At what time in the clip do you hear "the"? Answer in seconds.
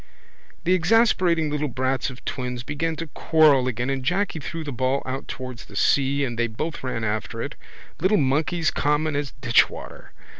0.63-0.73, 4.63-4.71, 5.65-5.75